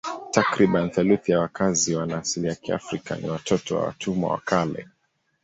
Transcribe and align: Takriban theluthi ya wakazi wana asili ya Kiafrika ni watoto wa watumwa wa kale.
Takriban 0.31 0.89
theluthi 0.91 1.31
ya 1.31 1.39
wakazi 1.39 1.95
wana 1.95 2.17
asili 2.17 2.47
ya 2.47 2.55
Kiafrika 2.55 3.15
ni 3.15 3.29
watoto 3.29 3.75
wa 3.75 3.83
watumwa 3.83 4.31
wa 4.31 4.37
kale. 4.39 4.87